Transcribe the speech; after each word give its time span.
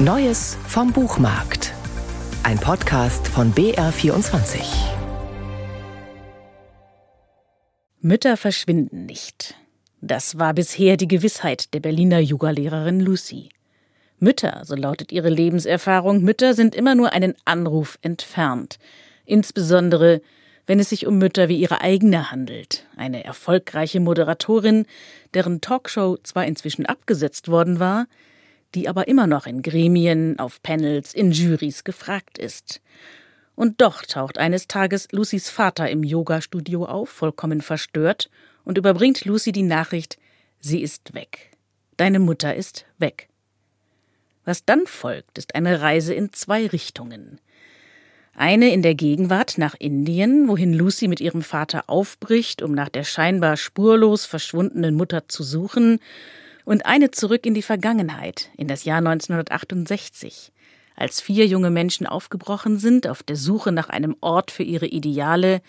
Neues 0.00 0.56
vom 0.68 0.92
Buchmarkt. 0.92 1.74
Ein 2.44 2.60
Podcast 2.60 3.26
von 3.26 3.52
BR24. 3.52 4.60
Mütter 7.98 8.36
verschwinden 8.36 9.06
nicht. 9.06 9.56
Das 10.00 10.38
war 10.38 10.54
bisher 10.54 10.96
die 10.96 11.08
Gewissheit 11.08 11.74
der 11.74 11.80
Berliner 11.80 12.20
Yogalehrerin 12.20 13.00
Lucy. 13.00 13.48
Mütter, 14.20 14.62
so 14.64 14.76
lautet 14.76 15.10
ihre 15.10 15.30
Lebenserfahrung, 15.30 16.22
Mütter 16.22 16.54
sind 16.54 16.76
immer 16.76 16.94
nur 16.94 17.12
einen 17.12 17.34
Anruf 17.44 17.98
entfernt. 18.00 18.78
Insbesondere, 19.24 20.22
wenn 20.66 20.78
es 20.78 20.90
sich 20.90 21.08
um 21.08 21.18
Mütter 21.18 21.48
wie 21.48 21.58
ihre 21.58 21.80
eigene 21.80 22.30
handelt. 22.30 22.86
Eine 22.96 23.24
erfolgreiche 23.24 23.98
Moderatorin, 23.98 24.86
deren 25.34 25.60
Talkshow 25.60 26.18
zwar 26.22 26.46
inzwischen 26.46 26.86
abgesetzt 26.86 27.48
worden 27.48 27.80
war, 27.80 28.06
die 28.74 28.88
aber 28.88 29.08
immer 29.08 29.26
noch 29.26 29.46
in 29.46 29.62
Gremien, 29.62 30.38
auf 30.38 30.62
Panels, 30.62 31.14
in 31.14 31.32
Jurys 31.32 31.84
gefragt 31.84 32.38
ist. 32.38 32.80
Und 33.54 33.80
doch 33.80 34.02
taucht 34.02 34.38
eines 34.38 34.68
Tages 34.68 35.08
Lucys 35.10 35.50
Vater 35.50 35.90
im 35.90 36.04
Yoga-Studio 36.04 36.84
auf, 36.84 37.08
vollkommen 37.08 37.60
verstört, 37.60 38.30
und 38.64 38.78
überbringt 38.78 39.24
Lucy 39.24 39.50
die 39.50 39.62
Nachricht, 39.62 40.18
sie 40.60 40.82
ist 40.82 41.14
weg. 41.14 41.50
Deine 41.96 42.18
Mutter 42.18 42.54
ist 42.54 42.84
weg. 42.98 43.28
Was 44.44 44.64
dann 44.64 44.86
folgt, 44.86 45.38
ist 45.38 45.54
eine 45.54 45.80
Reise 45.80 46.14
in 46.14 46.32
zwei 46.32 46.66
Richtungen. 46.66 47.40
Eine 48.34 48.72
in 48.72 48.82
der 48.82 48.94
Gegenwart 48.94 49.58
nach 49.58 49.74
Indien, 49.78 50.46
wohin 50.46 50.72
Lucy 50.72 51.08
mit 51.08 51.20
ihrem 51.20 51.42
Vater 51.42 51.90
aufbricht, 51.90 52.62
um 52.62 52.72
nach 52.72 52.88
der 52.88 53.02
scheinbar 53.02 53.56
spurlos 53.56 54.26
verschwundenen 54.26 54.94
Mutter 54.94 55.26
zu 55.26 55.42
suchen, 55.42 55.98
und 56.68 56.84
eine 56.84 57.10
zurück 57.10 57.46
in 57.46 57.54
die 57.54 57.62
Vergangenheit, 57.62 58.50
in 58.58 58.68
das 58.68 58.84
Jahr 58.84 58.98
1968, 58.98 60.52
als 60.96 61.18
vier 61.18 61.46
junge 61.46 61.70
Menschen 61.70 62.06
aufgebrochen 62.06 62.78
sind 62.78 63.06
auf 63.06 63.22
der 63.22 63.36
Suche 63.36 63.72
nach 63.72 63.88
einem 63.88 64.14
Ort 64.20 64.50
für 64.50 64.64
ihre 64.64 64.86
Ideale 64.86 65.62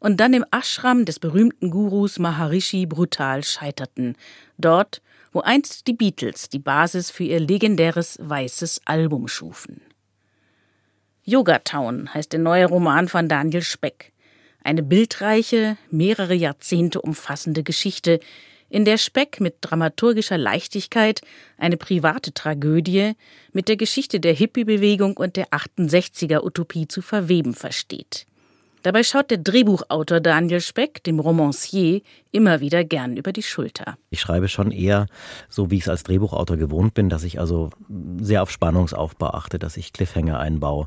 und 0.00 0.18
dann 0.18 0.34
im 0.34 0.44
Ashram 0.50 1.04
des 1.04 1.20
berühmten 1.20 1.70
Gurus 1.70 2.18
Maharishi 2.18 2.86
brutal 2.86 3.44
scheiterten, 3.44 4.16
dort, 4.58 5.00
wo 5.30 5.42
einst 5.42 5.86
die 5.86 5.92
Beatles 5.92 6.48
die 6.48 6.58
Basis 6.58 7.12
für 7.12 7.22
ihr 7.22 7.38
legendäres 7.38 8.18
weißes 8.20 8.80
Album 8.84 9.28
schufen. 9.28 9.80
Yoga 11.22 11.60
Town 11.60 12.12
heißt 12.12 12.32
der 12.32 12.40
neue 12.40 12.66
Roman 12.66 13.06
von 13.06 13.28
Daniel 13.28 13.62
Speck. 13.62 14.12
Eine 14.64 14.82
bildreiche, 14.82 15.76
mehrere 15.92 16.34
Jahrzehnte 16.34 17.00
umfassende 17.00 17.62
Geschichte, 17.62 18.18
in 18.72 18.86
der 18.86 18.96
Speck 18.96 19.38
mit 19.38 19.56
dramaturgischer 19.60 20.38
Leichtigkeit 20.38 21.20
eine 21.58 21.76
private 21.76 22.32
Tragödie 22.32 23.12
mit 23.52 23.68
der 23.68 23.76
Geschichte 23.76 24.18
der 24.18 24.32
Hippie-Bewegung 24.32 25.14
und 25.18 25.36
der 25.36 25.48
68er-Utopie 25.48 26.88
zu 26.88 27.02
verweben 27.02 27.52
versteht. 27.52 28.26
Dabei 28.82 29.02
schaut 29.04 29.30
der 29.30 29.38
Drehbuchautor 29.38 30.20
Daniel 30.20 30.62
Speck 30.62 31.04
dem 31.04 31.20
Romancier 31.20 32.00
immer 32.32 32.60
wieder 32.60 32.84
gern 32.84 33.16
über 33.16 33.32
die 33.32 33.42
Schulter. 33.42 33.96
Ich 34.10 34.20
schreibe 34.20 34.48
schon 34.48 34.72
eher 34.72 35.06
so, 35.48 35.70
wie 35.70 35.76
ich 35.76 35.82
es 35.82 35.88
als 35.88 36.02
Drehbuchautor 36.02 36.56
gewohnt 36.56 36.94
bin, 36.94 37.08
dass 37.08 37.22
ich 37.22 37.38
also 37.38 37.70
sehr 38.20 38.42
auf 38.42 38.50
Spannungsaufbau 38.50 39.28
achte, 39.28 39.58
dass 39.58 39.76
ich 39.76 39.92
Cliffhanger 39.92 40.40
einbaue, 40.40 40.86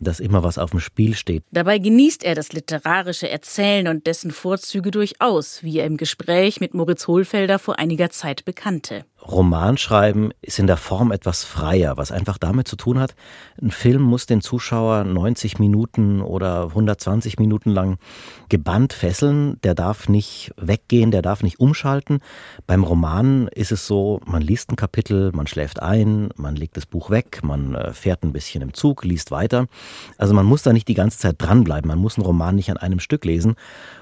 dass 0.00 0.20
immer 0.20 0.42
was 0.42 0.58
auf 0.58 0.70
dem 0.70 0.80
Spiel 0.80 1.14
steht. 1.14 1.44
Dabei 1.52 1.78
genießt 1.78 2.24
er 2.24 2.34
das 2.34 2.52
literarische 2.52 3.28
Erzählen 3.28 3.88
und 3.88 4.06
dessen 4.06 4.30
Vorzüge 4.30 4.90
durchaus, 4.90 5.62
wie 5.62 5.78
er 5.78 5.86
im 5.86 5.96
Gespräch 5.96 6.60
mit 6.60 6.74
Moritz 6.74 7.06
Hohlfelder 7.06 7.58
vor 7.58 7.78
einiger 7.78 8.10
Zeit 8.10 8.44
bekannte. 8.44 9.04
Romanschreiben 9.26 10.32
ist 10.40 10.58
in 10.58 10.66
der 10.66 10.76
Form 10.76 11.10
etwas 11.10 11.42
freier, 11.42 11.96
was 11.96 12.12
einfach 12.12 12.38
damit 12.38 12.68
zu 12.68 12.76
tun 12.76 12.98
hat, 12.98 13.14
ein 13.60 13.70
Film 13.70 14.02
muss 14.02 14.26
den 14.26 14.40
Zuschauer 14.40 15.04
90 15.04 15.58
Minuten 15.58 16.20
oder 16.20 16.68
120 16.68 17.38
Minuten 17.38 17.70
lang 17.70 17.98
gebannt 18.48 18.92
fesseln, 18.92 19.60
der 19.62 19.74
darf 19.74 20.08
nicht 20.08 20.52
weggehen, 20.86 21.10
der 21.10 21.22
darf 21.22 21.42
nicht 21.42 21.60
umschalten. 21.60 22.20
Beim 22.66 22.84
Roman 22.84 23.48
ist 23.48 23.72
es 23.72 23.86
so, 23.86 24.20
man 24.24 24.42
liest 24.42 24.70
ein 24.70 24.76
Kapitel, 24.76 25.32
man 25.32 25.46
schläft 25.46 25.82
ein, 25.82 26.28
man 26.36 26.56
legt 26.56 26.76
das 26.76 26.86
Buch 26.86 27.10
weg, 27.10 27.40
man 27.42 27.74
äh, 27.74 27.92
fährt 27.92 28.22
ein 28.22 28.32
bisschen 28.32 28.62
im 28.62 28.72
Zug, 28.72 29.04
liest 29.04 29.30
weiter. 29.30 29.66
Also 30.16 30.34
man 30.34 30.46
muss 30.46 30.62
da 30.62 30.72
nicht 30.72 30.88
die 30.88 30.94
ganze 30.94 31.18
Zeit 31.18 31.36
dranbleiben, 31.38 31.88
man 31.88 31.98
muss 31.98 32.16
einen 32.16 32.26
Roman 32.26 32.54
nicht 32.54 32.70
an 32.70 32.76
einem 32.76 33.00
Stück 33.00 33.24
lesen 33.24 33.56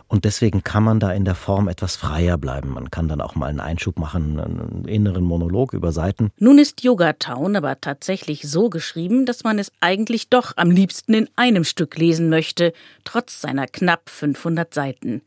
und 0.08 0.24
deswegen 0.24 0.62
kann 0.62 0.84
man 0.84 1.00
da 1.00 1.12
in 1.12 1.24
der 1.24 1.34
Form 1.34 1.68
etwas 1.68 1.96
freier 1.96 2.36
bleiben. 2.36 2.74
Man 2.74 2.90
kann 2.90 3.08
dann 3.08 3.20
auch 3.20 3.34
mal 3.34 3.46
einen 3.46 3.60
Einschub 3.60 3.98
machen, 3.98 4.38
einen 4.38 4.84
inneren 4.86 5.24
Monolog 5.24 5.72
über 5.72 5.92
Seiten. 5.92 6.30
Nun 6.38 6.58
ist 6.58 6.84
Yoga 6.84 7.14
Town 7.14 7.56
aber 7.56 7.80
tatsächlich 7.80 8.42
so 8.42 8.68
geschrieben, 8.68 9.24
dass 9.24 9.44
man 9.44 9.58
es 9.58 9.72
eigentlich 9.80 10.28
doch 10.28 10.52
am 10.56 10.70
liebsten 10.70 11.14
in 11.14 11.28
einem 11.36 11.64
Stück 11.64 11.96
lesen 11.96 12.28
möchte, 12.28 12.74
trotz 13.04 13.40
seiner 13.40 13.66
knapp 13.66 14.10
500 14.10 14.74
Seiten. 14.74 15.22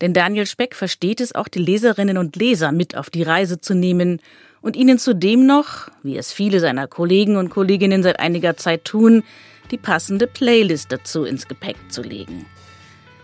Denn 0.00 0.14
Daniel 0.14 0.46
Speck 0.46 0.74
versteht 0.74 1.20
es 1.20 1.34
auch, 1.34 1.48
die 1.48 1.58
Leserinnen 1.58 2.18
und 2.18 2.36
Leser 2.36 2.72
mit 2.72 2.96
auf 2.96 3.10
die 3.10 3.22
Reise 3.22 3.60
zu 3.60 3.74
nehmen 3.74 4.20
und 4.60 4.76
ihnen 4.76 4.98
zudem 4.98 5.46
noch, 5.46 5.88
wie 6.02 6.16
es 6.16 6.32
viele 6.32 6.60
seiner 6.60 6.86
Kollegen 6.86 7.36
und 7.36 7.50
Kolleginnen 7.50 8.02
seit 8.02 8.20
einiger 8.20 8.56
Zeit 8.56 8.84
tun, 8.84 9.22
die 9.70 9.78
passende 9.78 10.26
Playlist 10.26 10.92
dazu 10.92 11.24
ins 11.24 11.48
Gepäck 11.48 11.76
zu 11.88 12.02
legen. 12.02 12.46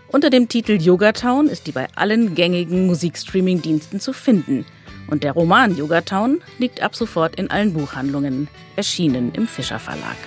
Unter 0.09 0.29
dem 0.29 0.47
Titel 0.47 0.73
Yogatown 0.79 1.47
ist 1.47 1.67
die 1.67 1.71
bei 1.71 1.87
allen 1.95 2.35
gängigen 2.35 2.85
Musikstreaming-Diensten 2.87 3.99
zu 3.99 4.13
finden. 4.13 4.65
Und 5.07 5.23
der 5.23 5.33
Roman 5.33 5.75
Yogatown 5.75 6.41
liegt 6.57 6.81
ab 6.81 6.95
sofort 6.95 7.35
in 7.35 7.51
allen 7.51 7.73
Buchhandlungen, 7.73 8.47
erschienen 8.75 9.33
im 9.33 9.47
Fischer 9.47 9.79
Verlag. 9.79 10.17